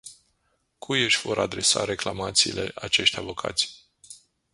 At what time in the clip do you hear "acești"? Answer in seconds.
2.75-3.17